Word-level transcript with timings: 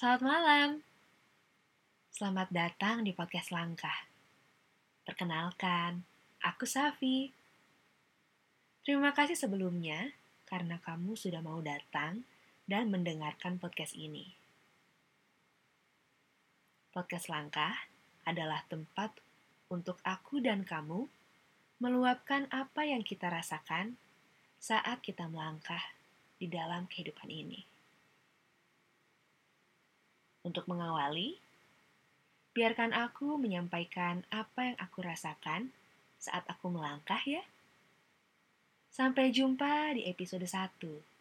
Selamat 0.00 0.24
malam. 0.24 0.68
Selamat 2.08 2.48
datang 2.48 3.04
di 3.04 3.12
podcast 3.12 3.52
Langkah. 3.52 4.08
Perkenalkan, 5.04 6.00
aku 6.40 6.64
Safi. 6.64 7.28
Terima 8.80 9.12
kasih 9.12 9.36
sebelumnya 9.36 10.08
karena 10.48 10.80
kamu 10.80 11.20
sudah 11.20 11.44
mau 11.44 11.60
datang 11.60 12.24
dan 12.64 12.88
mendengarkan 12.88 13.60
podcast 13.60 13.92
ini. 13.92 14.24
Podcast 16.96 17.28
Langkah 17.28 17.76
adalah 18.24 18.64
tempat 18.72 19.12
untuk 19.68 20.00
aku 20.00 20.40
dan 20.40 20.64
kamu 20.64 21.12
meluapkan 21.76 22.48
apa 22.48 22.88
yang 22.88 23.04
kita 23.04 23.28
rasakan 23.28 24.00
saat 24.56 25.04
kita 25.04 25.28
melangkah 25.28 25.92
di 26.40 26.48
dalam 26.48 26.88
kehidupan 26.88 27.28
ini. 27.28 27.79
Untuk 30.50 30.66
mengawali, 30.66 31.38
biarkan 32.58 32.90
aku 32.90 33.38
menyampaikan 33.38 34.26
apa 34.34 34.74
yang 34.74 34.78
aku 34.82 34.98
rasakan 34.98 35.70
saat 36.18 36.42
aku 36.50 36.66
melangkah 36.74 37.22
ya. 37.22 37.46
Sampai 38.90 39.30
jumpa 39.30 39.94
di 39.94 40.10
episode 40.10 40.42
1. 40.42 41.19